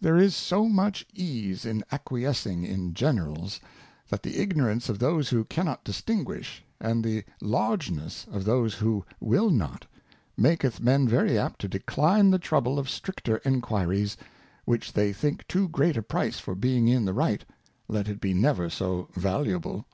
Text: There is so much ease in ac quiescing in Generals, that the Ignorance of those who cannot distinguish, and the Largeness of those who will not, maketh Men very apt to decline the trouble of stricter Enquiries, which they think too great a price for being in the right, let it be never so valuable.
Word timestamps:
There 0.00 0.16
is 0.16 0.34
so 0.34 0.68
much 0.68 1.06
ease 1.14 1.64
in 1.64 1.84
ac 1.92 2.00
quiescing 2.06 2.64
in 2.64 2.94
Generals, 2.94 3.60
that 4.08 4.24
the 4.24 4.38
Ignorance 4.38 4.88
of 4.88 4.98
those 4.98 5.28
who 5.28 5.44
cannot 5.44 5.84
distinguish, 5.84 6.64
and 6.80 7.04
the 7.04 7.22
Largeness 7.40 8.26
of 8.28 8.44
those 8.44 8.74
who 8.74 9.04
will 9.20 9.50
not, 9.50 9.86
maketh 10.36 10.80
Men 10.80 11.06
very 11.06 11.38
apt 11.38 11.60
to 11.60 11.68
decline 11.68 12.32
the 12.32 12.40
trouble 12.40 12.76
of 12.76 12.90
stricter 12.90 13.36
Enquiries, 13.44 14.16
which 14.64 14.94
they 14.94 15.12
think 15.12 15.46
too 15.46 15.68
great 15.68 15.96
a 15.96 16.02
price 16.02 16.40
for 16.40 16.56
being 16.56 16.88
in 16.88 17.04
the 17.04 17.14
right, 17.14 17.44
let 17.86 18.08
it 18.08 18.20
be 18.20 18.34
never 18.34 18.68
so 18.68 19.08
valuable. 19.14 19.86